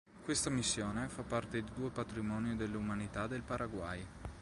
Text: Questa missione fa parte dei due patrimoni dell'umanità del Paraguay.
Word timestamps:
Questa 0.23 0.49
missione 0.49 1.09
fa 1.09 1.21
parte 1.21 1.61
dei 1.61 1.71
due 1.75 1.91
patrimoni 1.91 2.55
dell'umanità 2.55 3.27
del 3.27 3.43
Paraguay. 3.43 4.03